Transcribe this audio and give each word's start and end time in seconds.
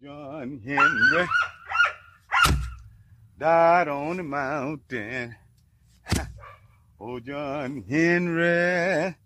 John 0.00 0.60
Henry 0.64 1.26
died 3.38 3.88
on 3.88 4.16
the 4.16 4.22
mountain. 4.22 5.36
Oh, 7.04 7.18
John 7.18 7.82
Henry 7.88 9.16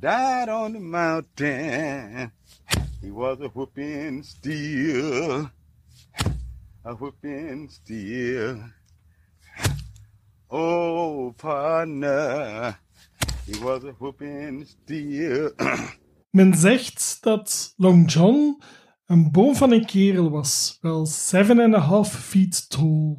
died 0.00 0.48
on 0.48 0.72
the 0.72 0.80
mountain. 0.80 2.32
He 3.00 3.12
was 3.12 3.40
a 3.40 3.46
whooping 3.46 4.24
steel, 4.24 5.48
a 6.84 6.94
whooping 6.94 7.68
steel. 7.68 8.58
Oh, 10.50 11.32
partner, 11.38 12.76
he 13.46 13.56
was 13.60 13.84
a 13.84 13.92
whooping 13.92 14.64
steel. 14.66 15.52
Men 16.30 16.54
zegt 16.54 17.22
dat 17.22 17.74
Long 17.76 18.10
John 18.10 18.58
een 19.12 19.30
boom 19.30 19.56
van 19.56 19.72
een 19.72 19.86
kerel 19.86 20.30
was, 20.30 20.78
wel 20.80 21.08
7,5 21.08 21.12
feet 22.10 22.70
tall. 22.70 23.16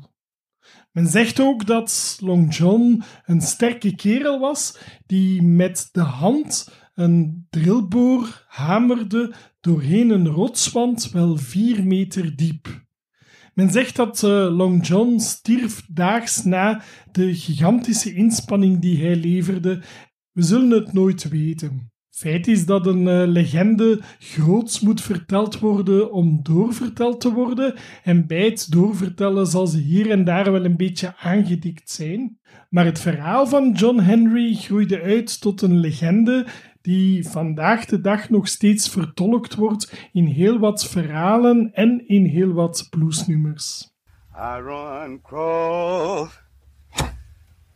Men 0.92 1.08
zegt 1.08 1.40
ook 1.40 1.66
dat 1.66 2.18
Long 2.22 2.56
John 2.56 3.04
een 3.26 3.42
sterke 3.42 3.96
kerel 3.96 4.40
was 4.40 4.78
die 5.06 5.42
met 5.42 5.90
de 5.92 6.02
hand 6.02 6.72
een 6.94 7.48
drillboor 7.50 8.46
hamerde 8.48 9.34
doorheen 9.60 10.10
een 10.10 10.28
rotswand 10.28 11.12
wel 11.12 11.38
4 11.38 11.84
meter 11.84 12.36
diep. 12.36 12.86
Men 13.54 13.72
zegt 13.72 13.96
dat 13.96 14.24
uh, 14.24 14.30
Long 14.30 14.88
John 14.88 15.20
stierf 15.20 15.86
daags 15.88 16.44
na 16.44 16.82
de 17.12 17.36
gigantische 17.36 18.14
inspanning 18.14 18.82
die 18.82 19.02
hij 19.06 19.16
leverde. 19.16 19.82
We 20.32 20.42
zullen 20.42 20.70
het 20.70 20.94
nooit 20.94 21.30
weten. 21.30 21.93
Feit 22.14 22.48
is 22.48 22.66
dat 22.66 22.88
een 22.88 23.08
uh, 23.08 23.28
legende 23.28 24.02
groots 24.20 24.80
moet 24.80 25.02
verteld 25.02 25.60
worden 25.60 26.12
om 26.12 26.40
doorverteld 26.44 27.22
te 27.22 27.34
worden, 27.34 27.76
en 28.04 28.28
bij 28.28 28.46
het 28.46 28.72
doorvertellen 28.72 29.48
zal 29.48 29.68
ze 29.68 29.78
hier 29.78 30.12
en 30.12 30.24
daar 30.24 30.52
wel 30.52 30.66
een 30.66 30.78
beetje 30.78 31.18
aangedikt 31.18 31.90
zijn. 31.90 32.38
Maar 32.70 32.86
het 32.86 33.00
verhaal 33.00 33.48
van 33.48 33.72
John 33.72 34.00
Henry 34.00 34.54
groeide 34.54 35.02
uit 35.02 35.42
tot 35.42 35.62
een 35.62 35.80
legende 35.80 36.48
die 36.82 37.28
vandaag 37.28 37.86
de 37.86 38.02
dag 38.02 38.30
nog 38.30 38.48
steeds 38.48 38.90
vertolkt 38.90 39.56
wordt 39.56 40.10
in 40.12 40.26
heel 40.26 40.60
wat 40.60 40.86
verhalen 40.86 41.74
en 41.74 42.08
in 42.08 42.26
heel 42.26 42.54
wat 42.54 42.88
bluesnummers. 42.90 43.94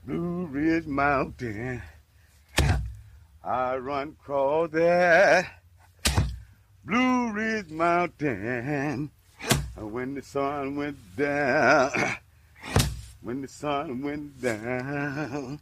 Blue 0.06 0.48
Ridge 0.52 0.90
Mountain. 0.90 1.82
I 3.50 3.78
run 3.78 4.18
across 4.20 4.72
that 4.72 5.46
Blue 6.84 7.32
Ridge 7.32 7.70
Mountain. 7.70 9.10
When 9.76 10.16
the 10.16 10.22
sun 10.22 10.76
went 10.76 10.98
down, 11.16 11.92
when 13.22 13.42
the 13.42 13.48
sun 13.48 14.02
went 14.02 14.42
down. 14.42 15.60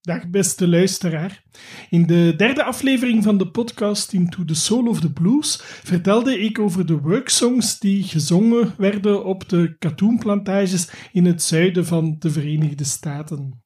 Dag 0.00 0.30
beste 0.30 0.68
luisteraar. 0.68 1.42
In 1.90 2.06
de 2.06 2.34
derde 2.36 2.64
aflevering 2.64 3.22
van 3.22 3.38
de 3.38 3.50
podcast 3.50 4.12
Into 4.12 4.44
the 4.44 4.54
Soul 4.54 4.88
of 4.88 5.00
the 5.00 5.12
Blues 5.12 5.60
vertelde 5.62 6.38
ik 6.38 6.58
over 6.58 6.86
de 6.86 7.00
worksongs 7.00 7.78
die 7.78 8.02
gezongen 8.02 8.74
werden 8.76 9.24
op 9.24 9.48
de 9.48 9.76
katoenplantages 9.78 10.90
in 11.12 11.24
het 11.24 11.42
zuiden 11.42 11.86
van 11.86 12.16
de 12.18 12.30
Verenigde 12.30 12.84
Staten. 12.84 13.63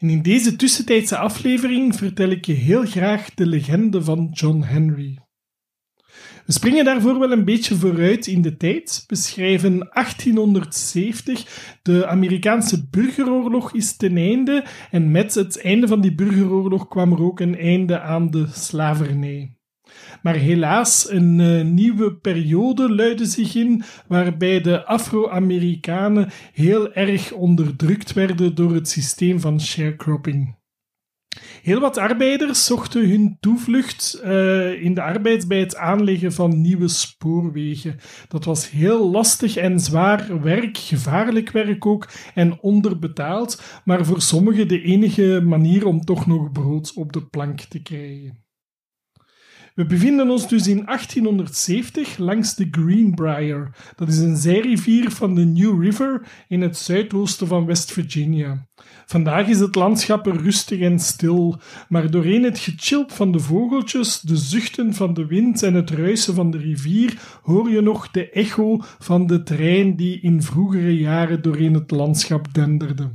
En 0.00 0.10
in 0.10 0.22
deze 0.22 0.56
tussentijdse 0.56 1.16
aflevering 1.16 1.96
vertel 1.96 2.30
ik 2.30 2.44
je 2.44 2.52
heel 2.52 2.84
graag 2.84 3.34
de 3.34 3.46
legende 3.46 4.04
van 4.04 4.28
John 4.32 4.62
Henry. 4.62 5.18
We 6.46 6.52
springen 6.52 6.84
daarvoor 6.84 7.18
wel 7.18 7.32
een 7.32 7.44
beetje 7.44 7.74
vooruit 7.74 8.26
in 8.26 8.42
de 8.42 8.56
tijd, 8.56 9.04
beschrijven 9.06 9.78
1870. 9.78 11.78
De 11.82 12.06
Amerikaanse 12.06 12.88
burgeroorlog 12.88 13.74
is 13.74 13.96
ten 13.96 14.16
einde 14.16 14.64
en 14.90 15.10
met 15.10 15.34
het 15.34 15.60
einde 15.60 15.88
van 15.88 16.00
die 16.00 16.14
burgeroorlog 16.14 16.88
kwam 16.88 17.12
er 17.12 17.22
ook 17.22 17.40
een 17.40 17.56
einde 17.56 18.00
aan 18.00 18.30
de 18.30 18.46
slavernij. 18.52 19.59
Maar 20.22 20.34
helaas, 20.34 21.10
een 21.10 21.38
uh, 21.38 21.64
nieuwe 21.64 22.14
periode 22.14 22.94
luidde 22.94 23.24
zich 23.24 23.54
in, 23.54 23.82
waarbij 24.08 24.60
de 24.60 24.84
Afro-Amerikanen 24.84 26.30
heel 26.52 26.92
erg 26.92 27.32
onderdrukt 27.32 28.12
werden 28.12 28.54
door 28.54 28.74
het 28.74 28.88
systeem 28.88 29.40
van 29.40 29.60
sharecropping. 29.60 30.58
Heel 31.62 31.80
wat 31.80 31.96
arbeiders 31.98 32.64
zochten 32.64 33.08
hun 33.08 33.36
toevlucht 33.40 34.20
uh, 34.24 34.82
in 34.82 34.94
de 34.94 35.02
arbeid 35.02 35.48
bij 35.48 35.60
het 35.60 35.76
aanleggen 35.76 36.32
van 36.32 36.60
nieuwe 36.60 36.88
spoorwegen. 36.88 37.96
Dat 38.28 38.44
was 38.44 38.70
heel 38.70 39.10
lastig 39.10 39.56
en 39.56 39.80
zwaar 39.80 40.42
werk, 40.42 40.78
gevaarlijk 40.78 41.50
werk 41.50 41.86
ook 41.86 42.08
en 42.34 42.60
onderbetaald, 42.60 43.80
maar 43.84 44.04
voor 44.04 44.20
sommigen 44.20 44.68
de 44.68 44.82
enige 44.82 45.40
manier 45.44 45.86
om 45.86 46.00
toch 46.00 46.26
nog 46.26 46.52
brood 46.52 46.92
op 46.94 47.12
de 47.12 47.26
plank 47.26 47.60
te 47.60 47.82
krijgen. 47.82 48.48
We 49.74 49.86
bevinden 49.86 50.30
ons 50.30 50.48
dus 50.48 50.66
in 50.66 50.84
1870 50.84 52.18
langs 52.18 52.54
de 52.54 52.68
Greenbrier. 52.70 53.70
Dat 53.96 54.08
is 54.08 54.18
een 54.18 54.36
zijrivier 54.36 55.10
van 55.10 55.34
de 55.34 55.44
New 55.44 55.82
River 55.82 56.22
in 56.48 56.60
het 56.60 56.76
zuidoosten 56.76 57.46
van 57.46 57.66
West 57.66 57.92
Virginia. 57.92 58.68
Vandaag 59.06 59.48
is 59.48 59.60
het 59.60 59.74
landschap 59.74 60.26
rustig 60.26 60.80
en 60.80 60.98
stil, 60.98 61.60
maar 61.88 62.10
doorheen 62.10 62.42
het 62.42 62.58
gechilp 62.58 63.12
van 63.12 63.32
de 63.32 63.38
vogeltjes, 63.38 64.20
de 64.20 64.36
zuchten 64.36 64.94
van 64.94 65.14
de 65.14 65.26
wind 65.26 65.62
en 65.62 65.74
het 65.74 65.90
ruisen 65.90 66.34
van 66.34 66.50
de 66.50 66.58
rivier 66.58 67.38
hoor 67.42 67.70
je 67.70 67.80
nog 67.80 68.10
de 68.10 68.30
echo 68.30 68.76
van 68.98 69.26
de 69.26 69.42
trein 69.42 69.96
die 69.96 70.20
in 70.20 70.42
vroegere 70.42 70.96
jaren 70.96 71.42
doorheen 71.42 71.74
het 71.74 71.90
landschap 71.90 72.54
denderde. 72.54 73.10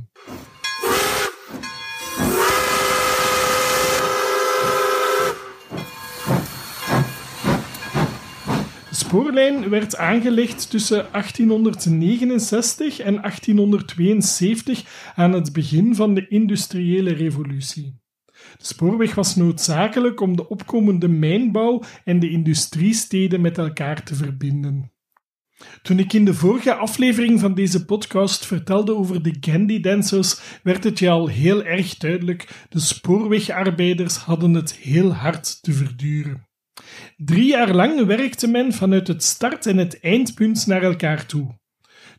Spoorlijn 9.16 9.68
werd 9.68 9.96
aangelegd 9.96 10.70
tussen 10.70 11.06
1869 11.12 12.98
en 12.98 13.14
1872 13.14 15.12
aan 15.14 15.32
het 15.32 15.52
begin 15.52 15.94
van 15.94 16.14
de 16.14 16.28
industriële 16.28 17.12
revolutie. 17.12 18.00
De 18.56 18.64
spoorweg 18.64 19.14
was 19.14 19.36
noodzakelijk 19.36 20.20
om 20.20 20.36
de 20.36 20.48
opkomende 20.48 21.08
mijnbouw 21.08 21.82
en 22.04 22.18
de 22.18 22.30
industriesteden 22.30 23.40
met 23.40 23.58
elkaar 23.58 24.02
te 24.02 24.14
verbinden. 24.14 24.92
Toen 25.82 25.98
ik 25.98 26.12
in 26.12 26.24
de 26.24 26.34
vorige 26.34 26.74
aflevering 26.74 27.40
van 27.40 27.54
deze 27.54 27.84
podcast 27.84 28.46
vertelde 28.46 28.94
over 28.94 29.22
de 29.22 29.36
Gandhi 29.40 29.80
Dancers, 29.80 30.40
werd 30.62 30.84
het 30.84 30.98
je 30.98 31.10
al 31.10 31.26
heel 31.26 31.64
erg 31.64 31.96
duidelijk: 31.96 32.66
de 32.68 32.80
spoorwegarbeiders 32.80 34.16
hadden 34.16 34.54
het 34.54 34.74
heel 34.74 35.14
hard 35.14 35.62
te 35.62 35.72
verduren. 35.72 36.45
Drie 37.16 37.46
jaar 37.46 37.74
lang 37.74 38.04
werkte 38.04 38.46
men 38.46 38.72
vanuit 38.72 39.08
het 39.08 39.22
start- 39.22 39.66
en 39.66 39.76
het 39.76 40.00
eindpunt 40.00 40.66
naar 40.66 40.82
elkaar 40.82 41.26
toe. 41.26 41.58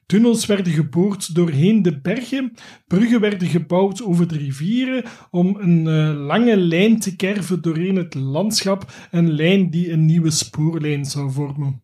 Tunnels 0.05 0.45
werden 0.45 0.73
geboord 0.73 1.35
doorheen 1.35 1.81
de 1.81 2.01
bergen, 2.01 2.53
bruggen 2.85 3.19
werden 3.19 3.47
gebouwd 3.47 4.03
over 4.03 4.27
de 4.27 4.37
rivieren 4.37 5.03
om 5.31 5.55
een 5.59 5.85
uh, 5.85 6.25
lange 6.25 6.57
lijn 6.57 6.99
te 6.99 7.15
kerven 7.15 7.61
doorheen 7.61 7.95
het 7.95 8.13
landschap, 8.13 8.91
een 9.11 9.31
lijn 9.31 9.69
die 9.69 9.91
een 9.91 10.05
nieuwe 10.05 10.31
spoorlijn 10.31 11.05
zou 11.05 11.31
vormen. 11.31 11.83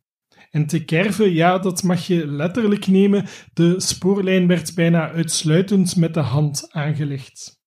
En 0.51 0.65
te 0.65 0.85
kerven, 0.85 1.33
ja, 1.33 1.57
dat 1.57 1.83
mag 1.83 2.07
je 2.07 2.27
letterlijk 2.27 2.87
nemen, 2.87 3.25
de 3.53 3.79
spoorlijn 3.79 4.47
werd 4.47 4.75
bijna 4.75 5.11
uitsluitend 5.11 5.95
met 5.95 6.13
de 6.13 6.19
hand 6.19 6.67
aangelegd. 6.71 7.61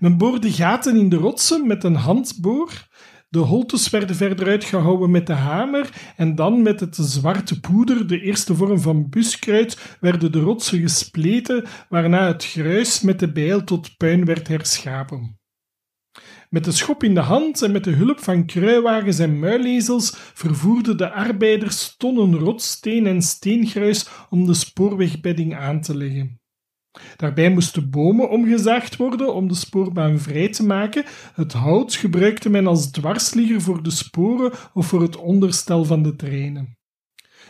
Men 0.00 0.18
boorde 0.18 0.52
gaten 0.52 0.96
in 0.96 1.08
de 1.08 1.16
rotsen 1.16 1.66
met 1.66 1.84
een 1.84 1.94
handboor, 1.94 2.88
de 3.32 3.38
holtes 3.38 3.90
werden 3.90 4.16
verder 4.16 4.48
uitgehouwen 4.48 5.10
met 5.10 5.26
de 5.26 5.32
hamer 5.32 6.12
en 6.16 6.34
dan 6.34 6.62
met 6.62 6.80
het 6.80 6.96
zwarte 6.96 7.60
poeder, 7.60 8.06
de 8.06 8.20
eerste 8.20 8.54
vorm 8.54 8.80
van 8.80 9.08
buskruid, 9.08 9.96
werden 10.00 10.32
de 10.32 10.40
rotsen 10.40 10.80
gespleten, 10.80 11.64
waarna 11.88 12.26
het 12.26 12.44
gruis 12.44 13.00
met 13.00 13.18
de 13.18 13.32
bijl 13.32 13.64
tot 13.64 13.96
puin 13.96 14.24
werd 14.24 14.48
herschapen. 14.48 15.38
Met 16.50 16.64
de 16.64 16.72
schop 16.72 17.02
in 17.02 17.14
de 17.14 17.20
hand 17.20 17.62
en 17.62 17.72
met 17.72 17.84
de 17.84 17.90
hulp 17.90 18.18
van 18.18 18.46
kruiwagens 18.46 19.18
en 19.18 19.38
muilezels 19.38 20.12
vervoerden 20.16 20.96
de 20.96 21.10
arbeiders 21.10 21.96
tonnen 21.96 22.38
rotsteen 22.38 23.06
en 23.06 23.22
steengruis 23.22 24.08
om 24.30 24.46
de 24.46 24.54
spoorwegbedding 24.54 25.56
aan 25.56 25.80
te 25.80 25.96
leggen. 25.96 26.41
Daarbij 27.16 27.50
moesten 27.50 27.90
bomen 27.90 28.30
omgezaagd 28.30 28.96
worden 28.96 29.34
om 29.34 29.48
de 29.48 29.54
spoorbaan 29.54 30.18
vrij 30.18 30.48
te 30.48 30.66
maken. 30.66 31.04
Het 31.34 31.52
hout 31.52 31.94
gebruikte 31.94 32.50
men 32.50 32.66
als 32.66 32.90
dwarsligger 32.90 33.60
voor 33.60 33.82
de 33.82 33.90
sporen 33.90 34.52
of 34.74 34.86
voor 34.86 35.02
het 35.02 35.16
onderstel 35.16 35.84
van 35.84 36.02
de 36.02 36.16
treinen. 36.16 36.76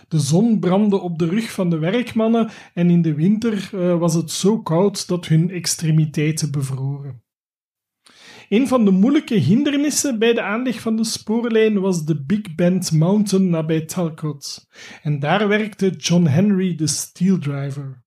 De 0.09 0.19
zon 0.19 0.59
brandde 0.59 1.00
op 1.00 1.19
de 1.19 1.27
rug 1.27 1.53
van 1.53 1.71
de 1.71 1.79
werkmannen 1.79 2.50
en 2.75 2.91
in 2.91 3.03
de 3.03 3.15
winter 3.15 3.71
uh, 3.75 3.99
was 3.99 4.15
het 4.15 4.31
zo 4.31 4.62
koud 4.62 5.09
dat 5.09 5.27
hun 5.27 5.50
extremiteiten 5.50 6.50
bevroren. 6.50 7.23
Een 8.49 8.69
van 8.69 8.85
de 8.85 8.91
moeilijke 8.91 9.35
hindernissen 9.35 10.19
bij 10.19 10.33
de 10.33 10.43
aanleg 10.43 10.81
van 10.81 10.97
de 10.97 11.05
spoorlijn 11.05 11.81
was 11.81 12.05
de 12.05 12.25
Big 12.25 12.55
Bend 12.55 12.93
Mountain 12.93 13.49
nabij 13.49 13.85
Talcott. 13.85 14.69
En 15.03 15.19
daar 15.19 15.49
werkte 15.49 15.88
John 15.91 16.27
Henry 16.27 16.75
de 16.75 16.87
steel 16.87 17.38
driver. 17.38 18.01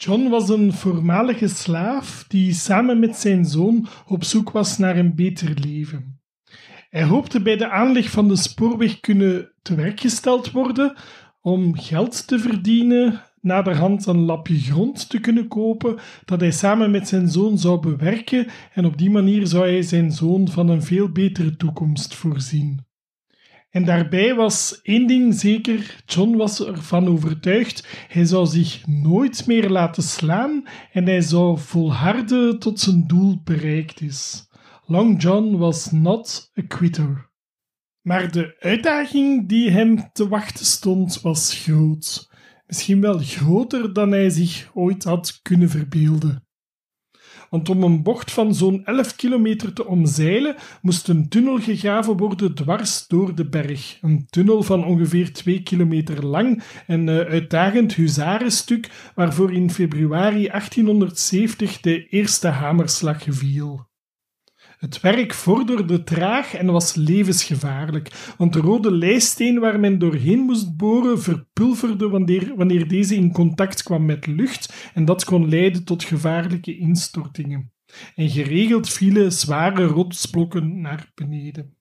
John 0.00 0.28
was 0.28 0.48
een 0.48 0.72
voormalige 0.72 1.48
slaaf 1.48 2.24
die 2.28 2.52
samen 2.52 2.98
met 2.98 3.16
zijn 3.16 3.44
zoon 3.44 3.86
op 4.06 4.24
zoek 4.24 4.50
was 4.50 4.78
naar 4.78 4.96
een 4.96 5.14
beter 5.14 5.54
leven. 5.64 6.20
Hij 6.90 7.02
hoopte 7.02 7.42
bij 7.42 7.56
de 7.56 7.68
aanleg 7.70 8.10
van 8.10 8.28
de 8.28 8.36
spoorweg 8.36 9.00
kunnen 9.00 9.52
te 9.62 9.74
werk 9.74 10.02
worden 10.52 10.96
om 11.40 11.76
geld 11.76 12.26
te 12.26 12.38
verdienen, 12.38 13.22
naderhand 13.40 14.06
een 14.06 14.24
lapje 14.24 14.58
grond 14.58 15.08
te 15.08 15.20
kunnen 15.20 15.48
kopen 15.48 15.98
dat 16.24 16.40
hij 16.40 16.52
samen 16.52 16.90
met 16.90 17.08
zijn 17.08 17.28
zoon 17.28 17.58
zou 17.58 17.80
bewerken 17.80 18.46
en 18.72 18.84
op 18.84 18.98
die 18.98 19.10
manier 19.10 19.46
zou 19.46 19.64
hij 19.64 19.82
zijn 19.82 20.12
zoon 20.12 20.48
van 20.48 20.68
een 20.68 20.82
veel 20.82 21.08
betere 21.08 21.56
toekomst 21.56 22.14
voorzien. 22.14 22.87
En 23.70 23.84
daarbij 23.84 24.34
was 24.34 24.80
één 24.82 25.06
ding 25.06 25.34
zeker: 25.34 26.02
John 26.06 26.36
was 26.36 26.66
ervan 26.66 27.08
overtuigd, 27.08 28.06
hij 28.08 28.24
zou 28.24 28.46
zich 28.46 28.86
nooit 28.86 29.46
meer 29.46 29.70
laten 29.70 30.02
slaan 30.02 30.62
en 30.92 31.06
hij 31.06 31.20
zou 31.20 31.58
volharden 31.58 32.58
tot 32.58 32.80
zijn 32.80 33.06
doel 33.06 33.40
bereikt 33.44 34.00
is. 34.00 34.48
Long 34.86 35.22
John 35.22 35.56
was 35.56 35.90
not 35.90 36.50
a 36.58 36.62
quitter. 36.68 37.30
Maar 38.02 38.32
de 38.32 38.56
uitdaging 38.58 39.48
die 39.48 39.70
hem 39.70 40.12
te 40.12 40.28
wachten 40.28 40.66
stond 40.66 41.20
was 41.20 41.54
groot. 41.54 42.30
Misschien 42.66 43.00
wel 43.00 43.18
groter 43.18 43.92
dan 43.92 44.10
hij 44.10 44.30
zich 44.30 44.70
ooit 44.74 45.04
had 45.04 45.38
kunnen 45.42 45.68
verbeelden. 45.68 46.47
Want 47.50 47.68
om 47.68 47.82
een 47.82 48.02
bocht 48.02 48.32
van 48.32 48.54
zo'n 48.54 48.84
11 48.84 49.16
kilometer 49.16 49.72
te 49.72 49.86
omzeilen, 49.86 50.56
moest 50.82 51.08
een 51.08 51.28
tunnel 51.28 51.58
gegraven 51.58 52.16
worden 52.16 52.54
dwars 52.54 53.06
door 53.06 53.34
de 53.34 53.48
berg. 53.48 53.98
Een 54.00 54.26
tunnel 54.30 54.62
van 54.62 54.84
ongeveer 54.84 55.32
2 55.32 55.62
kilometer 55.62 56.26
lang, 56.26 56.62
een 56.86 57.06
uh, 57.06 57.18
uitdagend 57.18 57.94
huzarenstuk 57.94 58.90
waarvoor 59.14 59.52
in 59.52 59.70
februari 59.70 60.48
1870 60.48 61.80
de 61.80 62.08
eerste 62.08 62.48
hamerslag 62.48 63.24
viel. 63.28 63.87
Het 64.78 65.00
werk 65.00 65.34
vorderde 65.34 66.04
traag 66.04 66.54
en 66.54 66.66
was 66.66 66.94
levensgevaarlijk, 66.94 68.34
want 68.36 68.52
de 68.52 68.60
rode 68.60 68.92
leisteen 68.92 69.58
waar 69.58 69.80
men 69.80 69.98
doorheen 69.98 70.38
moest 70.38 70.76
boren 70.76 71.20
verpulverde 71.20 72.08
wanneer, 72.08 72.56
wanneer 72.56 72.88
deze 72.88 73.14
in 73.14 73.32
contact 73.32 73.82
kwam 73.82 74.04
met 74.04 74.26
lucht 74.26 74.90
en 74.94 75.04
dat 75.04 75.24
kon 75.24 75.48
leiden 75.48 75.84
tot 75.84 76.04
gevaarlijke 76.04 76.78
instortingen. 76.78 77.72
En 78.14 78.28
geregeld 78.28 78.88
vielen 78.88 79.32
zware 79.32 79.84
rotsblokken 79.84 80.80
naar 80.80 81.10
beneden. 81.14 81.77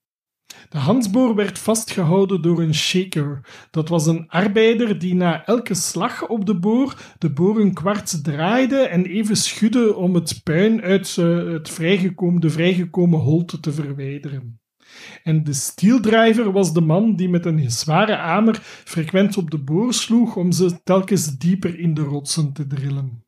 De 0.70 0.78
handsboor 0.78 1.36
werd 1.36 1.60
vastgehouden 1.60 2.42
door 2.42 2.62
een 2.62 2.76
shaker. 2.76 3.40
Dat 3.72 3.90
was 3.90 4.06
een 4.06 4.30
arbeider 4.30 5.00
die 5.00 5.16
na 5.16 5.46
elke 5.46 5.74
slag 5.74 6.28
op 6.28 6.46
de 6.46 6.60
boor 6.60 7.16
de 7.18 7.34
boor 7.34 7.60
een 7.60 7.74
kwart 7.74 8.24
draaide 8.24 8.78
en 8.78 9.06
even 9.06 9.36
schudde 9.36 9.96
om 9.96 10.16
het 10.16 10.44
puin 10.44 10.82
uit 10.82 11.16
het 11.16 11.70
vrijgekomen, 11.70 12.42
de 12.42 12.50
vrijgekomen 12.50 13.20
holte 13.20 13.60
te 13.60 13.72
verwijderen. 13.72 14.60
En 15.24 15.44
de 15.44 15.54
steeldriver 15.54 16.52
was 16.52 16.74
de 16.74 16.82
man 16.82 17.16
die 17.16 17.30
met 17.30 17.46
een 17.46 17.72
zware 17.72 18.18
amer 18.18 18.60
frequent 18.62 19.38
op 19.38 19.52
de 19.52 19.58
boor 19.58 19.94
sloeg 19.94 20.36
om 20.36 20.52
ze 20.52 20.84
telkens 20.84 21.38
dieper 21.38 21.80
in 21.80 21.94
de 21.94 22.02
rotsen 22.02 22.54
te 22.54 22.68
drillen. 22.68 23.26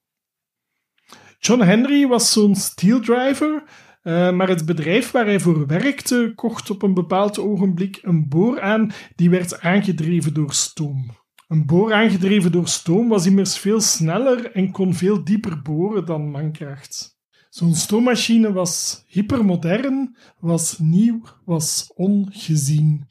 John 1.39 1.61
Henry 1.61 2.07
was 2.07 2.31
zo'n 2.31 2.55
steeldriver 2.55 3.63
uh, 4.03 4.31
maar 4.31 4.47
het 4.47 4.65
bedrijf 4.65 5.11
waar 5.11 5.25
hij 5.25 5.39
voor 5.39 5.67
werkte 5.67 6.31
kocht 6.35 6.69
op 6.69 6.81
een 6.81 6.93
bepaald 6.93 7.39
ogenblik 7.39 7.99
een 8.01 8.29
boor 8.29 8.61
aan 8.61 8.91
die 9.15 9.29
werd 9.29 9.61
aangedreven 9.61 10.33
door 10.33 10.53
stoom. 10.53 11.17
Een 11.47 11.65
boor 11.65 11.93
aangedreven 11.93 12.51
door 12.51 12.67
stoom 12.67 13.07
was 13.07 13.25
immers 13.25 13.57
veel 13.57 13.81
sneller 13.81 14.51
en 14.51 14.71
kon 14.71 14.93
veel 14.93 15.23
dieper 15.23 15.61
boren 15.61 16.05
dan 16.05 16.29
mankracht. 16.29 17.17
Zo'n 17.49 17.75
stoommachine 17.75 18.53
was 18.53 19.03
hypermodern, 19.07 20.15
was 20.39 20.77
nieuw, 20.79 21.21
was 21.45 21.91
ongezien. 21.95 23.07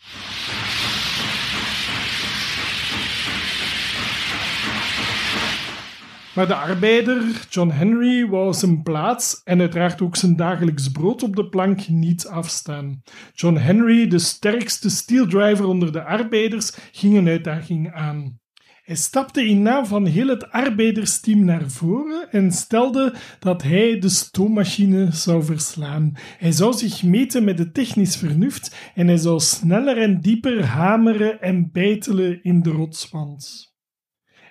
Maar 6.38 6.46
de 6.46 6.54
arbeider, 6.54 7.46
John 7.50 7.70
Henry, 7.70 8.28
wou 8.28 8.54
zijn 8.54 8.82
plaats 8.82 9.40
en 9.44 9.60
uiteraard 9.60 10.00
ook 10.00 10.16
zijn 10.16 10.36
dagelijks 10.36 10.88
brood 10.88 11.22
op 11.22 11.36
de 11.36 11.48
plank 11.48 11.88
niet 11.88 12.26
afstaan. 12.26 13.02
John 13.32 13.56
Henry, 13.56 14.08
de 14.08 14.18
sterkste 14.18 14.90
steeldriver 14.90 15.66
onder 15.66 15.92
de 15.92 16.04
arbeiders, 16.04 16.72
ging 16.92 17.16
een 17.16 17.28
uitdaging 17.28 17.92
aan. 17.92 18.38
Hij 18.82 18.96
stapte 18.96 19.46
in 19.46 19.62
naam 19.62 19.86
van 19.86 20.06
heel 20.06 20.28
het 20.28 20.50
arbeidersteam 20.50 21.44
naar 21.44 21.70
voren 21.70 22.30
en 22.30 22.52
stelde 22.52 23.14
dat 23.38 23.62
hij 23.62 23.98
de 23.98 24.08
stoommachine 24.08 25.12
zou 25.12 25.44
verslaan. 25.44 26.12
Hij 26.38 26.52
zou 26.52 26.72
zich 26.72 27.02
meten 27.02 27.44
met 27.44 27.56
de 27.56 27.70
technisch 27.70 28.16
vernuft 28.16 28.90
en 28.94 29.06
hij 29.06 29.16
zou 29.16 29.40
sneller 29.40 29.98
en 29.98 30.20
dieper 30.20 30.64
hameren 30.64 31.40
en 31.40 31.72
bijtelen 31.72 32.42
in 32.42 32.62
de 32.62 32.70
rotswand. 32.70 33.76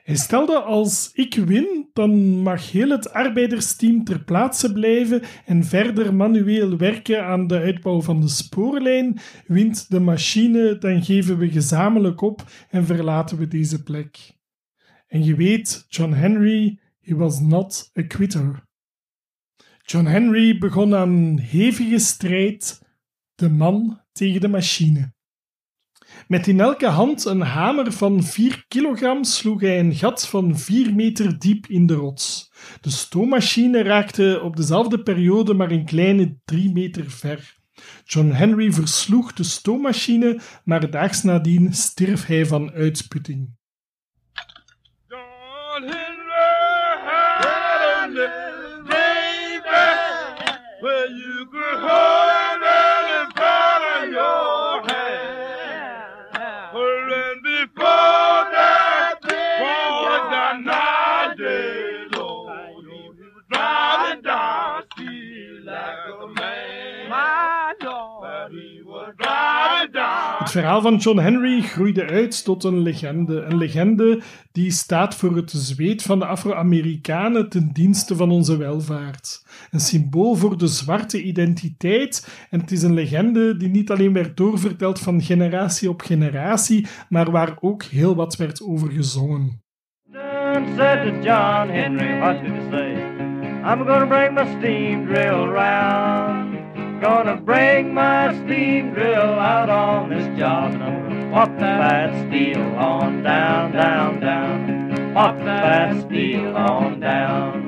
Hij 0.07 0.15
stelde 0.15 0.59
als 0.59 1.11
ik 1.13 1.35
win, 1.35 1.89
dan 1.93 2.41
mag 2.41 2.71
heel 2.71 2.89
het 2.89 3.13
arbeidersteam 3.13 4.03
ter 4.03 4.23
plaatse 4.23 4.73
blijven 4.73 5.21
en 5.45 5.63
verder 5.63 6.15
manueel 6.15 6.77
werken 6.77 7.25
aan 7.25 7.47
de 7.47 7.57
uitbouw 7.59 8.01
van 8.01 8.21
de 8.21 8.27
spoorlijn. 8.27 9.19
Wint 9.47 9.89
de 9.89 9.99
machine, 9.99 10.77
dan 10.77 11.03
geven 11.03 11.37
we 11.37 11.49
gezamenlijk 11.49 12.21
op 12.21 12.43
en 12.69 12.85
verlaten 12.85 13.37
we 13.37 13.47
deze 13.47 13.83
plek. 13.83 14.33
En 15.07 15.23
je 15.23 15.35
weet, 15.35 15.85
John 15.87 16.11
Henry, 16.11 16.79
he 17.01 17.15
was 17.15 17.39
not 17.39 17.91
a 17.99 18.03
quitter. 18.07 18.63
John 19.81 20.05
Henry 20.05 20.57
begon 20.57 20.95
aan 20.95 21.39
hevige 21.39 21.99
strijd, 21.99 22.81
de 23.35 23.49
man 23.49 24.01
tegen 24.11 24.41
de 24.41 24.47
machine. 24.47 25.15
Met 26.27 26.47
in 26.47 26.59
elke 26.59 26.87
hand 26.87 27.25
een 27.25 27.41
hamer 27.41 27.91
van 27.91 28.23
4 28.23 28.65
kilogram 28.67 29.23
sloeg 29.23 29.61
hij 29.61 29.79
een 29.79 29.95
gat 29.95 30.27
van 30.27 30.57
4 30.57 30.93
meter 30.93 31.39
diep 31.39 31.65
in 31.67 31.85
de 31.85 31.93
rots. 31.93 32.51
De 32.81 32.89
stoommachine 32.89 33.83
raakte 33.83 34.39
op 34.43 34.55
dezelfde 34.55 35.03
periode 35.03 35.53
maar 35.53 35.71
een 35.71 35.85
kleine 35.85 36.37
3 36.45 36.71
meter 36.71 37.11
ver. 37.11 37.55
John 38.03 38.29
Henry 38.29 38.71
versloeg 38.71 39.33
de 39.33 39.43
stoommachine, 39.43 40.39
maar 40.63 40.89
daags 40.89 41.23
nadien 41.23 41.73
stierf 41.73 42.25
hij 42.25 42.45
van 42.45 42.71
uitsputting. 42.71 43.55
John 45.07 45.83
Henry 45.83 46.27
where 50.81 51.07
you 51.09 52.16
Foreign 56.77 57.41
before. 57.41 57.96
Het 70.39 70.51
verhaal 70.51 70.81
van 70.81 70.95
John 70.95 71.19
Henry 71.19 71.61
groeide 71.61 72.05
uit 72.05 72.43
tot 72.43 72.63
een 72.63 72.79
legende. 72.79 73.41
Een 73.41 73.57
legende 73.57 74.21
die 74.51 74.71
staat 74.71 75.15
voor 75.15 75.35
het 75.35 75.51
zweet 75.51 76.01
van 76.01 76.19
de 76.19 76.25
Afro-Amerikanen 76.25 77.49
ten 77.49 77.69
dienste 77.73 78.15
van 78.15 78.31
onze 78.31 78.57
welvaart. 78.57 79.45
Een 79.71 79.79
symbool 79.79 80.35
voor 80.35 80.57
de 80.57 80.67
zwarte 80.67 81.21
identiteit. 81.23 82.45
En 82.49 82.59
het 82.59 82.71
is 82.71 82.81
een 82.81 82.93
legende 82.93 83.57
die 83.57 83.69
niet 83.69 83.91
alleen 83.91 84.13
werd 84.13 84.37
doorverteld 84.37 84.99
van 84.99 85.21
generatie 85.21 85.89
op 85.89 86.01
generatie, 86.01 86.87
maar 87.09 87.31
waar 87.31 87.57
ook 87.59 87.83
heel 87.83 88.15
wat 88.15 88.35
werd 88.35 88.61
over 88.61 88.91
gezongen. 88.91 89.61
Said 90.75 91.03
to 91.03 91.21
John 91.21 91.69
Henry, 91.69 92.19
what 92.19 92.41
did 92.41 92.51
he 92.51 92.69
say? 92.71 92.93
I'm 93.63 93.85
gonna 93.85 94.05
bring 94.05 94.33
my 94.33 94.45
steam 94.57 95.05
drill 95.05 95.47
round. 95.47 96.46
Gonna 97.01 97.35
bring 97.35 97.93
my 97.93 98.33
steam 98.33 98.93
drill 98.93 99.39
out 99.39 99.69
on 99.69 100.09
this 100.09 100.27
job. 100.37 100.73
And 100.73 101.13
I'm 101.13 101.31
pop 101.31 101.59
that 101.59 102.09
steel 102.27 102.61
on 102.75 103.23
down, 103.23 103.71
down, 103.71 104.19
down. 104.19 105.13
Pop 105.13 105.37
that 105.45 105.95
steel 106.05 106.55
on 106.55 106.99
down. 106.99 107.67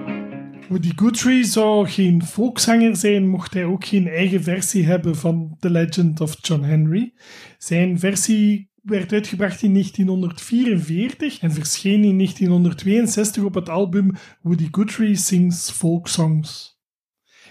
Woody 0.70 0.92
Guthrie 0.96 1.44
zou 1.44 1.88
geen 1.88 2.24
volkszanger 2.24 2.96
zijn, 2.96 3.28
mocht 3.28 3.54
hij 3.54 3.66
ook 3.66 3.86
geen 3.86 4.08
eigen 4.08 4.44
versie 4.44 4.86
hebben 4.86 5.16
van 5.16 5.56
The 5.60 5.70
Legend 5.70 6.22
of 6.22 6.38
John 6.42 6.64
Henry. 6.64 7.14
Zijn 7.58 8.00
versie 8.00 8.70
werd 8.82 9.14
uitgebracht 9.14 9.62
in 9.62 9.74
1944 9.74 11.40
en 11.40 11.52
verscheen 11.52 12.04
in 12.04 12.18
1962 12.18 13.44
op 13.44 13.54
het 13.54 13.70
album 13.70 14.12
Woody 14.42 14.68
Guthrie 14.72 15.16
Sings 15.16 15.72
Folk 15.72 16.08
Songs. 16.08 16.79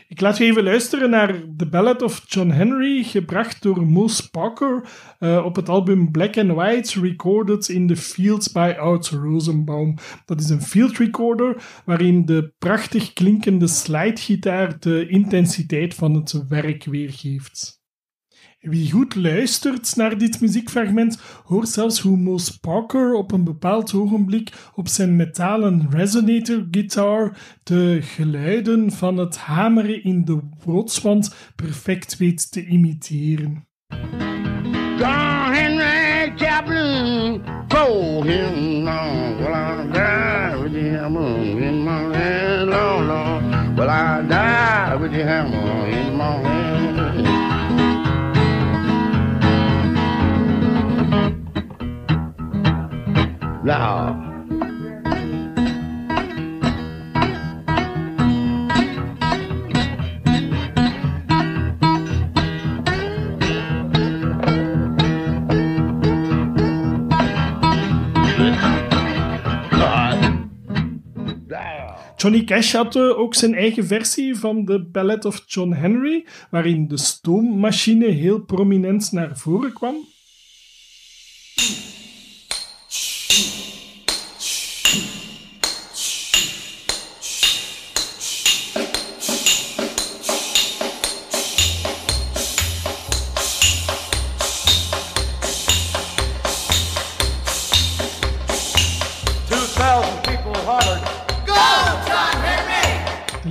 Ik 0.09 0.21
laat 0.21 0.39
je 0.39 0.45
even 0.45 0.65
luisteren 0.65 1.11
naar 1.11 1.43
The 1.57 1.69
Ballad 1.69 2.03
of 2.03 2.23
John 2.27 2.51
Henry, 2.51 3.03
gebracht 3.03 3.63
door 3.63 3.87
Moose 3.87 4.31
Parker 4.31 4.89
uh, 5.21 5.45
op 5.45 5.57
het 5.57 5.69
album 5.69 6.11
Black 6.11 6.37
and 6.37 6.53
White, 6.53 7.01
recorded 7.01 7.69
in 7.69 7.87
the 7.87 7.97
Fields 7.97 8.53
by 8.53 8.75
Art 8.79 9.09
Rosenbaum. 9.09 9.95
Dat 10.25 10.41
is 10.41 10.49
een 10.49 10.63
field 10.63 10.97
recorder 10.97 11.63
waarin 11.85 12.25
de 12.27 12.53
prachtig 12.59 13.13
klinkende 13.13 13.67
slidegitaar 13.67 14.79
de 14.79 15.09
intensiteit 15.09 15.95
van 15.95 16.15
het 16.15 16.47
werk 16.49 16.85
weergeeft. 16.85 17.78
Wie 18.61 18.91
goed 18.91 19.15
luistert 19.15 19.97
naar 19.97 20.19
dit 20.19 20.41
muziekfragment, 20.41 21.21
hoort 21.45 21.69
zelfs 21.69 22.01
hoe 22.01 22.17
Moose 22.17 22.61
Parker 22.61 23.15
op 23.15 23.33
een 23.33 23.45
bepaald 23.45 23.95
ogenblik 23.95 24.53
op 24.75 24.89
zijn 24.89 25.17
metalen 25.17 25.87
resonator 25.91 26.67
guitar 26.71 27.37
de 27.63 27.99
geluiden 28.03 28.93
van 28.93 29.17
het 29.17 29.37
hameren 29.37 30.05
in 30.05 30.25
de 30.25 30.41
rotswand 30.65 31.35
perfect 31.57 32.17
weet 32.17 32.53
te 32.53 32.67
imiteren. 32.67 33.67
John 34.99 35.53
Henry 35.53 36.33
Chaplin, 36.37 37.43
long. 38.85 39.39
Well, 39.39 39.55
I 39.55 39.87
die 39.93 40.63
with 40.63 40.73
the 40.73 40.99
hammer 40.99 41.45
die 44.91 44.99
with 44.99 45.13
the 45.13 45.25
hammer 45.25 45.89
in 45.89 46.17
my. 46.17 46.58
Johnny 72.17 72.45
Cash 72.45 72.73
had 72.73 72.97
uh, 72.97 73.19
ook 73.19 73.35
zijn 73.35 73.55
eigen 73.55 73.87
versie 73.87 74.37
van 74.37 74.65
de 74.65 74.85
Ballad 74.85 75.25
of 75.25 75.43
John 75.47 75.73
Henry, 75.73 76.27
waarin 76.51 76.89
de 76.89 76.97
stoommachine 76.97 78.07
heel 78.07 78.41
prominent 78.41 79.13
naar 79.13 79.37
voren 79.37 79.73
kwam. 79.73 79.97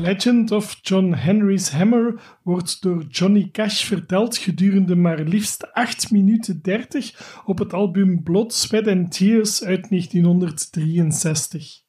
Legend 0.08 0.52
of 0.52 0.80
John 0.82 1.14
Henry's 1.14 1.70
Hammer 1.70 2.38
wordt 2.44 2.82
door 2.82 3.04
Johnny 3.04 3.50
Cash 3.52 3.84
verteld 3.84 4.38
gedurende 4.38 4.96
maar 4.96 5.20
liefst 5.20 5.74
8 5.74 6.12
minuten 6.12 6.62
30 6.62 7.42
op 7.46 7.58
het 7.58 7.74
album 7.74 8.24
Blood, 8.24 8.54
Sweat 8.54 8.88
and 8.88 9.12
Tears 9.12 9.64
uit 9.64 9.90
1963. 9.90 11.82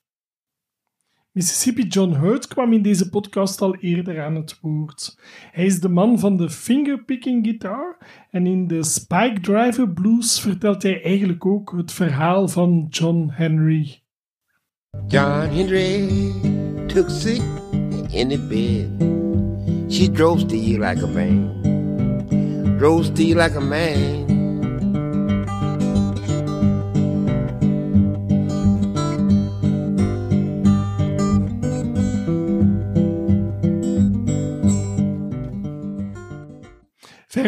Mississippi 1.32 1.86
John 1.86 2.12
Hurt 2.14 2.46
kwam 2.46 2.72
in 2.72 2.82
deze 2.82 3.08
podcast 3.08 3.60
al 3.60 3.76
eerder 3.76 4.22
aan 4.22 4.34
het 4.34 4.60
woord. 4.60 5.18
Hij 5.52 5.64
is 5.64 5.80
de 5.80 5.88
man 5.88 6.18
van 6.18 6.36
de 6.36 6.50
fingerpicking 6.50 7.44
guitar 7.44 7.98
en 8.30 8.46
in 8.46 8.66
de 8.66 8.82
Spike 8.82 9.40
Driver 9.40 9.92
Blues 9.92 10.40
vertelt 10.40 10.82
hij 10.82 11.02
eigenlijk 11.02 11.46
ook 11.46 11.72
het 11.76 11.92
verhaal 11.92 12.48
van 12.48 12.86
John 12.90 13.30
Henry. 13.32 14.02
John 15.06 15.48
Henry 15.48 16.32
took 16.86 17.10
sick 17.10 17.67
in 18.12 18.28
the 18.28 18.36
bed. 18.36 19.92
She 19.92 20.08
drove 20.08 20.48
to 20.48 20.56
you 20.56 20.78
like 20.78 21.02
a 21.02 21.06
man, 21.06 22.76
drove 22.78 23.14
to 23.14 23.24
you 23.24 23.34
like 23.34 23.54
a 23.54 23.60
man. 23.60 24.37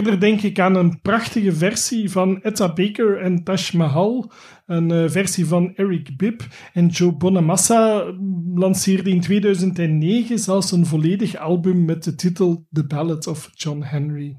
Verder 0.01 0.21
denk 0.21 0.43
ik 0.43 0.59
aan 0.59 0.75
een 0.75 1.01
prachtige 1.01 1.53
versie 1.53 2.11
van 2.11 2.43
Etta 2.43 2.73
Baker 2.73 3.21
en 3.21 3.45
Tash 3.45 3.71
Mahal, 3.71 4.33
een 4.67 4.93
uh, 4.93 5.09
versie 5.09 5.47
van 5.47 5.75
Eric 5.75 6.17
Bibb. 6.17 6.43
En 6.73 6.87
Joe 6.87 7.13
Bonamassa 7.13 8.13
lanceerde 8.55 9.11
in 9.11 9.21
2009 9.21 10.39
zelfs 10.39 10.73
een 10.73 10.87
volledig 10.87 11.37
album 11.37 11.85
met 11.85 12.05
de 12.05 12.15
titel 12.15 12.67
The 12.73 12.87
Ballad 12.87 13.27
of 13.27 13.51
John 13.55 13.83
Henry. 13.83 14.37